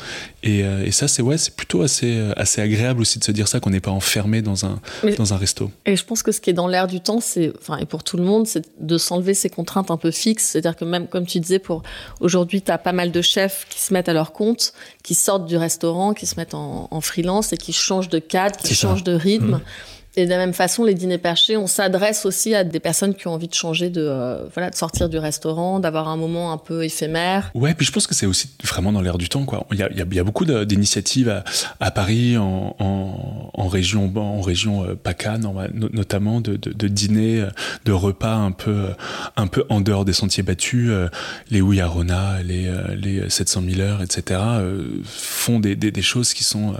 [0.43, 3.47] Et, euh, et ça, c'est ouais, c'est plutôt assez, assez agréable aussi de se dire
[3.47, 4.81] ça, qu'on n'est pas enfermé dans un,
[5.17, 5.71] dans un resto.
[5.85, 8.03] Et je pense que ce qui est dans l'air du temps, c'est, enfin, et pour
[8.03, 10.49] tout le monde, c'est de s'enlever ces contraintes un peu fixes.
[10.49, 11.83] C'est-à-dire que même, comme tu disais, pour
[12.19, 15.45] aujourd'hui, tu as pas mal de chefs qui se mettent à leur compte, qui sortent
[15.45, 19.03] du restaurant, qui se mettent en, en freelance et qui change de cadre, qui change
[19.03, 19.57] de rythme.
[19.57, 19.61] Mmh.
[20.17, 23.27] Et de la même façon, les dîners perchés, on s'adresse aussi à des personnes qui
[23.27, 26.57] ont envie de changer, de euh, voilà, de sortir du restaurant, d'avoir un moment un
[26.57, 27.51] peu éphémère.
[27.53, 29.67] Ouais, puis je pense que c'est aussi vraiment dans l'air du temps, quoi.
[29.73, 31.43] Il y a, il y a, beaucoup d'initiatives à,
[31.81, 35.37] à, Paris, en, en, en, région, en région euh, PACA,
[35.73, 37.49] notamment de, de, de, dîners, euh,
[37.83, 38.85] de repas un peu,
[39.35, 40.91] un peu en dehors des sentiers battus.
[41.51, 44.39] Les Ouillarona, les, les 700 000 heures, etc.
[45.03, 46.73] font des, des, des, choses qui sont,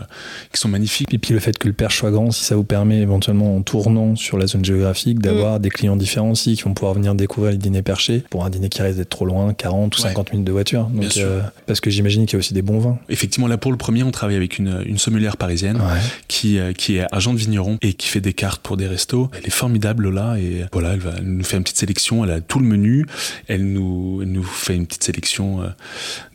[0.54, 1.14] qui sont magnifiques.
[1.14, 3.62] Et puis le fait que le perche soit grand, si ça vous permet éventuellement en
[3.62, 5.62] tournant sur la zone géographique, d'avoir mm.
[5.62, 8.70] des clients différents aussi qui vont pouvoir venir découvrir les dîners perchés pour un dîner
[8.70, 10.86] qui risque d'être trop loin, 40 ou 50 minutes de voiture.
[10.86, 12.98] Donc, euh, parce que j'imagine qu'il y a aussi des bons vins.
[13.10, 15.82] Effectivement, là pour le premier, on travaille avec une, une sommelière parisienne
[16.28, 19.30] qui, euh, qui est agent de vigneron et qui fait des cartes pour des restos.
[19.34, 22.24] Elle est formidable là et voilà, elle, va, nous fait une petite sélection.
[22.24, 23.06] Elle a tout le menu.
[23.48, 25.68] Elle nous, nous fait une petite sélection euh,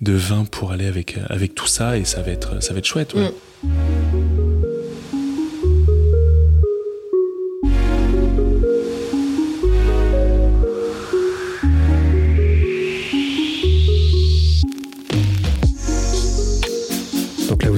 [0.00, 2.86] de vins pour aller avec, avec tout ça et ça va être, ça va être
[2.86, 3.14] chouette.
[3.14, 3.32] Ouais.
[3.62, 4.19] Mm.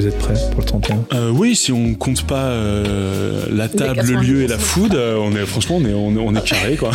[0.02, 4.00] Vous êtes prêt pour le 31 euh, Oui, si on compte pas euh, la table,
[4.02, 6.90] le lieu et la food, euh, on est franchement on est on, est carré quoi.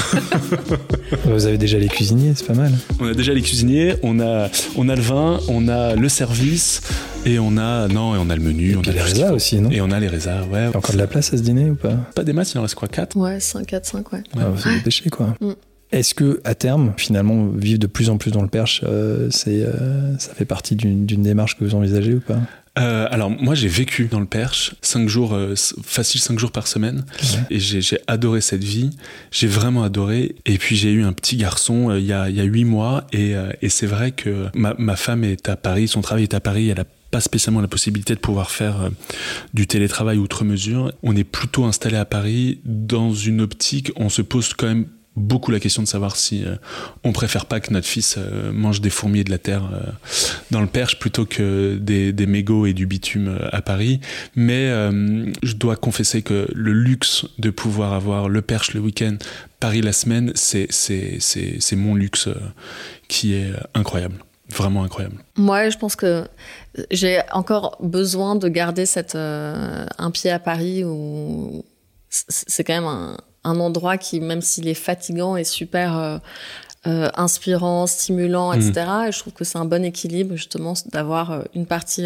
[1.26, 2.74] vous avez déjà les cuisiniers, c'est pas mal.
[3.00, 6.82] On a déjà les cuisiniers, on a on a le vin, on a le service
[7.26, 9.72] et on a non et on a le menu, on a les résas aussi, non?
[9.72, 10.68] Et on a les résas, ouais.
[10.68, 11.94] Il y a encore de la place à ce dîner ou pas?
[12.14, 14.24] Pas des maths, il en reste quoi 4 Ouais, 5 4 5 ouais.
[14.38, 14.82] Ah, vous ouais.
[14.84, 15.34] déchets quoi.
[15.40, 15.52] Mm.
[15.94, 18.84] Est-ce que à terme, finalement, vivre de plus en plus dans le Perche,
[19.30, 19.66] c'est,
[20.20, 22.42] ça fait partie d'une démarche que vous envisagez ou pas?
[22.78, 26.68] Euh, alors moi j'ai vécu dans le Perche cinq jours euh, facile cinq jours par
[26.68, 27.06] semaine.
[27.50, 28.92] Et j'ai adoré cette vie.
[29.32, 30.36] J'ai vraiment adoré.
[30.46, 32.66] Et puis j'ai eu un petit garçon euh, il y a il y a huit
[32.66, 33.06] mois.
[33.12, 36.34] Et, euh, et c'est vrai que ma, ma femme est à Paris son travail est
[36.34, 36.70] à Paris.
[36.70, 38.90] Elle a pas spécialement la possibilité de pouvoir faire
[39.54, 40.92] du télétravail outre mesure.
[41.04, 42.60] On est plutôt installé à Paris.
[42.66, 44.88] Dans une optique, on se pose quand même
[45.18, 46.56] beaucoup la question de savoir si euh,
[47.04, 49.92] on préfère pas que notre fils euh, mange des fourmis et de la terre euh,
[50.52, 54.00] dans le Perche plutôt que des, des mégots et du bitume à Paris.
[54.36, 54.68] Mais
[55.44, 59.18] je dois confesser que le luxe de pouvoir avoir le Perche le week-end,
[59.60, 62.30] Paris la semaine, c'est c'est mon luxe
[63.08, 64.16] qui est incroyable.
[64.50, 65.18] Vraiment incroyable.
[65.36, 66.28] Moi, je pense que
[66.92, 71.66] j'ai encore besoin de garder cette, un pied à Paris où
[72.10, 76.18] c'est quand même un, un endroit qui, même s'il est fatigant, est super euh,
[76.86, 78.72] euh, inspirant, stimulant, etc.
[78.88, 79.08] Mm.
[79.08, 82.06] Et je trouve que c'est un bon équilibre, justement, d'avoir euh, une partie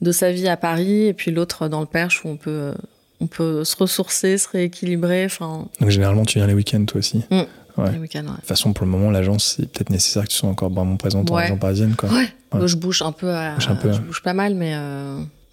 [0.00, 2.72] de sa vie à Paris et puis l'autre dans le Perche où on peut,
[3.20, 5.24] on peut se ressourcer, se rééquilibrer.
[5.26, 5.66] Enfin.
[5.80, 7.18] Donc généralement, tu viens les week-ends, toi aussi.
[7.30, 7.42] Mm.
[7.78, 8.22] Les week ouais.
[8.22, 10.96] De toute façon, pour le moment, l'agence, c'est peut-être nécessaire que tu sois encore vraiment
[10.96, 11.94] présente en région parisienne.
[11.96, 12.10] Quoi.
[12.10, 12.28] Ouais.
[12.66, 14.74] Je bouge un peu, à, je, un peu, je bouge pas mal, mais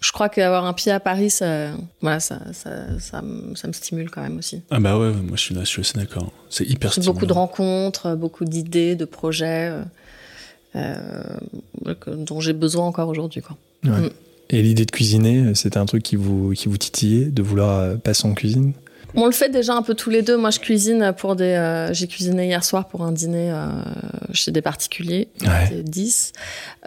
[0.00, 3.22] je crois qu'avoir un pied à Paris, ça, voilà, ça, ça, ça,
[3.54, 4.62] ça, me stimule quand même aussi.
[4.70, 6.32] Ah bah ouais, moi je suis, là, je suis assez d'accord.
[6.50, 7.12] C'est hyper stimulant.
[7.12, 9.72] Beaucoup de rencontres, beaucoup d'idées, de projets
[10.76, 11.22] euh,
[12.06, 13.42] dont j'ai besoin encore aujourd'hui.
[13.42, 13.56] Quoi.
[13.84, 14.08] Ouais.
[14.08, 14.10] Mm.
[14.50, 17.96] Et l'idée de cuisiner, c'était un truc qui vous, qui vous titillait, de vouloir euh,
[17.96, 18.72] passer en cuisine?
[19.14, 20.36] On le fait déjà un peu tous les deux.
[20.36, 21.44] Moi, je cuisine pour des.
[21.44, 23.66] Euh, j'ai cuisiné hier soir pour un dîner euh,
[24.32, 25.82] chez des particuliers, ouais.
[25.82, 26.32] 10.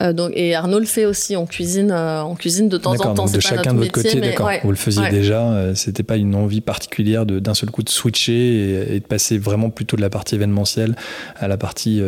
[0.02, 1.36] Euh, donc, et Arnaud le fait aussi.
[1.36, 3.14] On cuisine, on cuisine de temps en temps.
[3.14, 4.48] Donc de chacun de votre côté, d'accord.
[4.48, 5.12] Ouais, vous le faisiez ouais.
[5.12, 5.74] déjà.
[5.76, 9.38] C'était pas une envie particulière de d'un seul coup de switcher et, et, de passer
[9.38, 10.96] vraiment plutôt de la partie événementielle
[11.38, 12.02] à la partie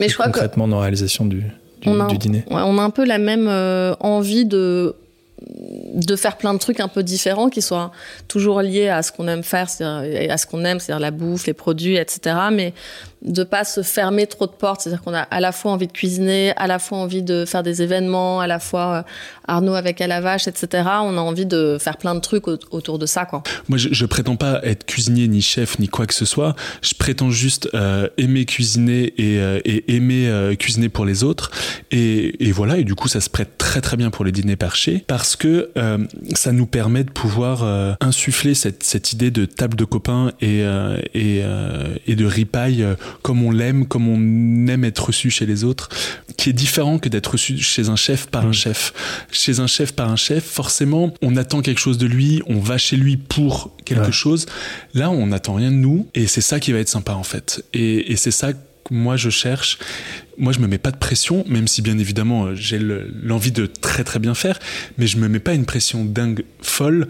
[0.00, 1.40] mais je crois concrètement que dans la réalisation du,
[1.80, 2.44] du, on a, du dîner.
[2.50, 3.48] on a un peu la même
[4.00, 4.96] envie de
[5.94, 7.92] de faire plein de trucs un peu différents qui soient
[8.28, 11.52] toujours liés à ce qu'on aime faire, à ce qu'on aime, c'est-à-dire la bouffe, les
[11.52, 12.36] produits, etc.
[12.52, 12.72] Mais
[13.24, 14.82] de pas se fermer trop de portes.
[14.82, 17.62] C'est-à-dire qu'on a à la fois envie de cuisiner, à la fois envie de faire
[17.62, 19.02] des événements, à la fois euh,
[19.46, 20.84] Arnaud avec à la vache, etc.
[21.02, 23.42] On a envie de faire plein de trucs autour de ça, quoi.
[23.68, 26.56] Moi, je, prétends pas être cuisinier ni chef ni quoi que ce soit.
[26.82, 31.50] Je prétends juste euh, aimer cuisiner et, euh, aimer cuisiner pour les autres.
[31.90, 32.78] Et, voilà.
[32.78, 35.70] Et du coup, ça se prête très très bien pour les dîners perchés parce que
[36.34, 40.62] ça nous permet de pouvoir insuffler cette, idée de table de copains et
[41.14, 41.42] et,
[42.06, 42.86] et de ripaille
[43.22, 45.88] comme on l'aime, comme on aime être reçu chez les autres,
[46.36, 48.54] qui est différent que d'être reçu chez un chef par un mmh.
[48.54, 48.94] chef.
[49.30, 52.78] Chez un chef par un chef, forcément, on attend quelque chose de lui, on va
[52.78, 54.12] chez lui pour quelque ouais.
[54.12, 54.46] chose.
[54.94, 57.64] Là, on n'attend rien de nous, et c'est ça qui va être sympa en fait.
[57.74, 58.58] Et, et c'est ça que
[58.90, 59.78] moi je cherche.
[60.38, 64.04] Moi, je me mets pas de pression, même si bien évidemment j'ai l'envie de très
[64.04, 64.58] très bien faire,
[64.98, 67.08] mais je me mets pas une pression dingue folle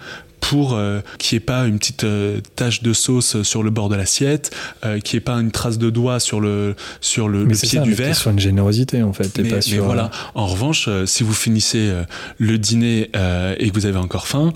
[0.53, 3.89] pour euh, qu'il n'y ait pas une petite euh, tache de sauce sur le bord
[3.89, 7.47] de l'assiette, euh, qu'il n'y ait pas une trace de doigt sur le, sur le,
[7.47, 8.15] mais le pied ça, du verre.
[8.15, 9.39] sur une générosité en fait.
[9.39, 10.11] Mais, pas mais sur, voilà.
[10.35, 11.91] En revanche, si vous finissez
[12.37, 13.11] le dîner
[13.59, 14.53] et que vous avez encore faim,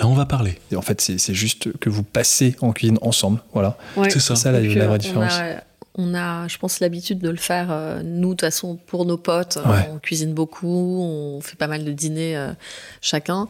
[0.00, 0.58] Là, on va parler.
[0.72, 3.40] Et en fait, c'est juste que vous passez en cuisine ensemble.
[3.52, 3.78] Voilà.
[3.96, 4.10] Ouais.
[4.10, 4.34] C'est ça.
[4.34, 5.32] C'est ça la, la vraie différence.
[5.32, 5.60] On a,
[5.96, 9.16] on a, je pense, l'habitude de le faire, euh, nous, de toute façon, pour nos
[9.16, 9.58] potes.
[9.64, 9.88] Ouais.
[9.92, 12.52] On cuisine beaucoup, on fait pas mal de dîners euh,
[13.00, 13.46] chacun.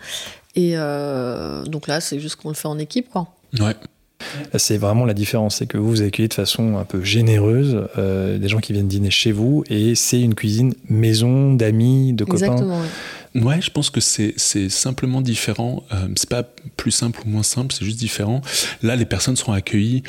[0.54, 3.28] Et euh, donc là, c'est juste qu'on le fait en équipe, quoi.
[3.58, 3.74] Ouais.
[4.56, 8.38] C'est vraiment la différence, c'est que vous vous accueillez de façon un peu généreuse euh,
[8.38, 12.46] des gens qui viennent dîner chez vous et c'est une cuisine maison, d'amis, de copains.
[12.46, 12.80] Exactement.
[13.34, 13.42] Ouais.
[13.42, 14.38] Ouais, je pense que c'est
[14.68, 15.82] simplement différent.
[15.92, 16.44] Euh, c'est pas
[16.76, 18.40] plus simple ou moins simple, c'est juste différent.
[18.82, 20.04] Là, les personnes seront accueillies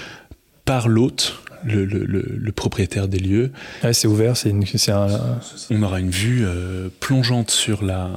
[0.63, 3.51] par l'hôte, le, le, le, le, propriétaire des lieux.
[3.83, 4.51] Ouais, c'est ouvert, c'est
[4.91, 5.07] un...
[5.71, 8.09] On aura une vue euh, plongeante sur la,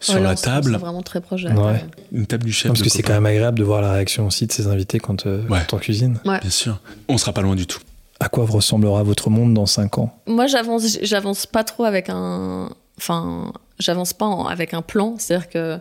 [0.00, 0.72] sur ouais, la table.
[0.72, 1.44] C'est vraiment très proche.
[1.44, 1.84] Ouais.
[2.12, 2.66] Une table du chef.
[2.66, 4.98] Non, parce que c'est quand même agréable de voir la réaction aussi de ses invités
[4.98, 6.18] quand, euh, quand on cuisine.
[6.24, 6.40] Ouais.
[6.40, 6.80] Bien sûr.
[7.08, 7.80] On sera pas loin du tout.
[8.20, 10.18] À quoi ressemblera votre monde dans 5 ans?
[10.26, 12.70] Moi, j'avance, j'avance pas trop avec un.
[12.98, 15.16] Enfin, j'avance pas en, avec un plan.
[15.18, 15.78] C'est-à-dire que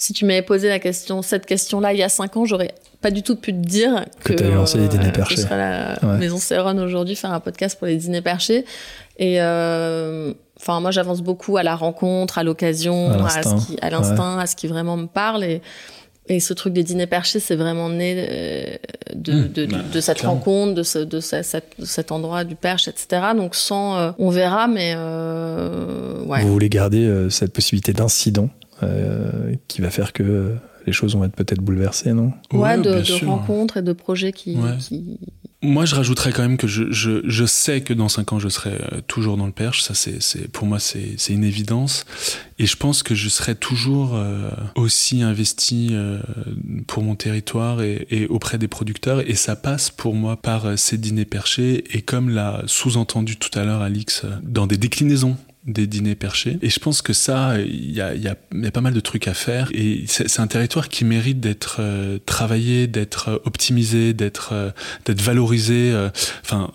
[0.00, 3.10] si tu m'avais posé la question, cette question-là, il y a 5 ans, j'aurais pas
[3.10, 5.36] du tout pu te dire que, que tu lancé les dîners perchés.
[5.36, 6.18] Je serais à la ouais.
[6.18, 8.64] Maison Céron aujourd'hui faire un podcast pour les dîners perchés.
[9.18, 13.16] Et euh, enfin, moi, j'avance beaucoup à la rencontre, à l'occasion, à
[13.90, 14.42] l'instinct, ouais.
[14.42, 15.42] à ce qui vraiment me parle.
[15.42, 15.62] Et,
[16.28, 18.78] et ce truc des dîners perchés, c'est vraiment né
[19.14, 20.34] de, mmh, de, de, bah, de cette clairement.
[20.36, 23.28] rencontre, de, ce, de, ce, cet, cet, endroit du perche, etc.
[23.34, 26.42] Donc sans, euh, on verra, mais euh, ouais.
[26.42, 28.50] Vous voulez garder euh, cette possibilité d'incident
[28.82, 30.54] euh, qui va faire que
[30.86, 32.32] les choses vont être peut-être bouleversées, non?
[32.52, 34.76] Ouais, ouais de, de rencontres et de projets qui, ouais.
[34.78, 35.18] qui,
[35.60, 38.48] moi, je rajouterais quand même que je, je, je sais que dans 5 ans, je
[38.48, 39.82] serai toujours dans le perche.
[39.82, 42.04] Ça, c'est, pour moi, c'est, une évidence.
[42.60, 46.20] Et je pense que je serai toujours euh, aussi investi euh,
[46.86, 49.28] pour mon territoire et, et, auprès des producteurs.
[49.28, 51.84] Et ça passe pour moi par euh, ces dîners perchés.
[51.90, 55.36] Et comme l'a sous-entendu tout à l'heure Alix, dans des déclinaisons
[55.68, 56.58] des dîners perchés.
[56.62, 59.00] Et je pense que ça, il y a, y, a, y a, pas mal de
[59.00, 59.68] trucs à faire.
[59.72, 64.70] Et c'est un territoire qui mérite d'être euh, travaillé, d'être optimisé, d'être euh,
[65.04, 65.94] d'être valorisé.
[66.42, 66.72] Enfin,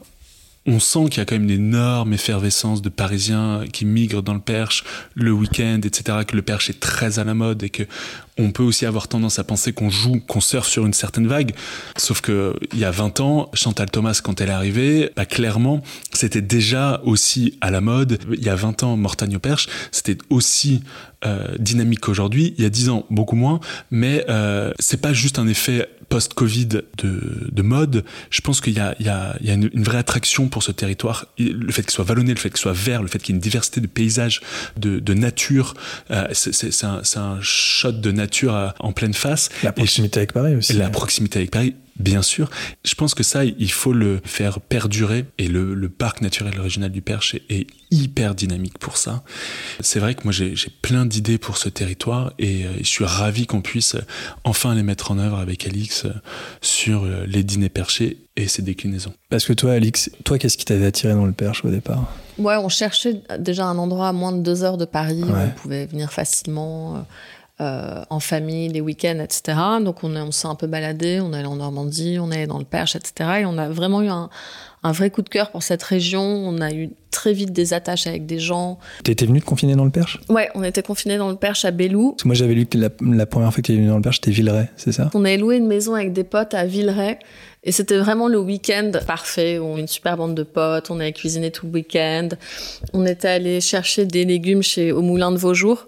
[0.66, 4.34] on sent qu'il y a quand même une énorme effervescence de Parisiens qui migrent dans
[4.34, 6.20] le Perche le week-end, etc.
[6.26, 7.84] Que le Perche est très à la mode et que
[8.38, 11.54] on peut aussi avoir tendance à penser qu'on joue, qu'on surfe sur une certaine vague.
[11.98, 15.84] Sauf que il y a 20 ans, Chantal Thomas, quand elle est arrivée, bah, clairement,
[16.14, 18.20] c'était déjà aussi à la mode.
[18.32, 20.82] Il y a 20 ans, Mortagne au Perche, c'était aussi
[21.26, 22.54] euh, dynamique qu'aujourd'hui.
[22.58, 23.60] Il y a 10 ans, beaucoup moins.
[23.92, 26.86] Mais euh, c'est pas juste un effet post-Covid de,
[27.52, 28.04] de, mode.
[28.30, 30.48] Je pense qu'il y a, il y a, il y a une, une, vraie attraction
[30.48, 31.26] pour ce territoire.
[31.40, 33.38] Le fait qu'il soit vallonné, le fait qu'il soit vert, le fait qu'il y ait
[33.38, 34.42] une diversité de paysages,
[34.78, 35.74] de, de nature,
[36.12, 39.50] euh, c'est un, un shot de nature à, en pleine face.
[39.64, 40.74] La proximité et, avec Paris aussi.
[40.74, 42.50] La proximité avec Paris, bien sûr.
[42.84, 45.26] Je pense que ça, il faut le faire perdurer.
[45.38, 49.24] Et le, le parc naturel régional du Perche est, est hyper dynamique pour ça.
[49.80, 53.46] C'est vrai que moi, j'ai plein d'idées pour ce territoire et euh, je suis ravi
[53.46, 53.96] qu'on puisse
[54.44, 56.08] enfin les mettre en œuvre avec Alix
[56.62, 59.14] sur euh, les dîners perchés et ses déclinaisons.
[59.30, 62.12] Parce que toi, Alix, toi, qu'est-ce qui t'avait attiré dans le Perche au départ?
[62.40, 65.30] Ouais, on cherchait déjà un endroit à moins de deux heures de Paris ouais.
[65.30, 67.06] où on pouvait venir facilement.
[67.62, 69.56] Euh, en famille, les week-ends, etc.
[69.80, 72.66] Donc on, on s'est un peu baladé, on allait en Normandie, on allait dans le
[72.66, 73.42] Perche, etc.
[73.42, 74.32] Et on a vraiment eu un,
[74.82, 76.24] un, vrai coup de cœur pour cette région.
[76.24, 78.80] On a eu très vite des attaches avec des gens.
[79.04, 80.20] T'étais venu te confiner dans le Perche?
[80.30, 83.28] Ouais, on était confiné dans le Perche à que moi j'avais lu que la, la,
[83.28, 85.12] première fois que tu es venu dans le Perche, c'était Villeray, c'est ça?
[85.14, 87.20] On avait loué une maison avec des potes à Villeray.
[87.66, 89.58] Et c'était vraiment le week-end parfait.
[89.58, 92.30] On a une super bande de potes, on avait cuisiné tout le week-end.
[92.92, 95.88] On était allé chercher des légumes chez au Moulin de Vaujour,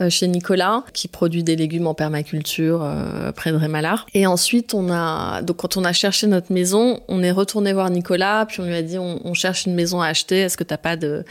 [0.00, 4.06] euh, chez Nicolas, qui produit des légumes en permaculture euh, près de Rémalard.
[4.14, 7.88] Et ensuite, on a donc quand on a cherché notre maison, on est retourné voir
[7.90, 10.40] Nicolas, puis on lui a dit on, on cherche une maison à acheter.
[10.40, 11.24] Est-ce que t'as pas de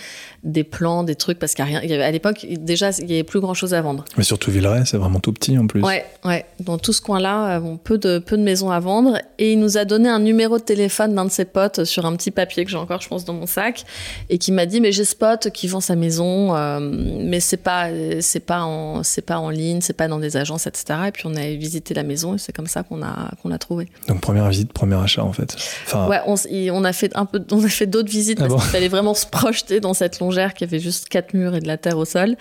[0.43, 1.37] des plans, des trucs?
[1.37, 4.05] Parce qu'à rien, à l'époque déjà il y avait plus grand chose à vendre.
[4.15, 5.81] Mais surtout Villeray, c'est vraiment tout petit en plus.
[5.81, 6.45] Ouais, ouais.
[6.61, 9.17] Dans tout ce coin-là, on peu de peu de maisons à vendre.
[9.37, 12.15] Et il nous a donné un numéro de téléphone d'un de ses potes sur un
[12.15, 13.83] petit papier que j'ai encore, je pense, dans mon sac,
[14.29, 17.57] et qui m'a dit mais j'ai ce pote qui vend sa maison, euh, mais c'est
[17.57, 17.89] pas
[18.21, 20.99] c'est pas en c'est pas en ligne, c'est pas dans des agences, etc.
[21.07, 23.57] Et puis on a visité la maison et c'est comme ça qu'on a qu'on a
[23.57, 23.87] trouvé.
[24.07, 25.55] Donc première visite, premier achat en fait.
[25.85, 26.07] Enfin...
[26.07, 26.35] Ouais, on,
[26.73, 29.13] on, a fait un peu, on a fait d'autres visites ah parce qu'il fallait vraiment
[29.13, 32.05] se projeter dans cette longère qui avait juste quatre murs et de la terre au
[32.05, 32.35] sol.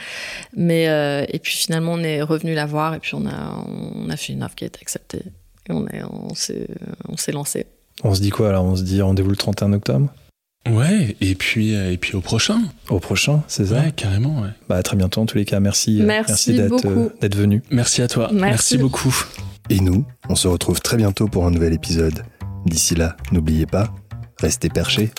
[0.56, 4.08] Mais euh, et puis finalement on est revenu la voir et puis on a on
[4.10, 5.22] a fait une offre qui a été acceptée
[5.68, 7.66] et on, s'est, lancé.
[8.02, 8.64] On se dit quoi alors?
[8.64, 10.08] On se dit rendez-vous le 31 octobre?
[10.68, 12.60] Ouais, et puis, euh, et puis au prochain.
[12.90, 13.80] Au prochain, c'est ça?
[13.80, 14.50] Ouais, carrément, ouais.
[14.68, 15.58] Bah, à très bientôt en tous les cas.
[15.58, 16.68] Merci, euh, merci, euh,
[17.20, 17.62] d'être, venu.
[17.70, 18.28] Merci à toi.
[18.32, 18.44] Merci.
[18.44, 19.14] merci beaucoup.
[19.70, 22.24] Et nous, on se retrouve très bientôt pour un nouvel épisode.
[22.66, 23.94] D'ici là, n'oubliez pas,
[24.38, 25.10] restez perchés.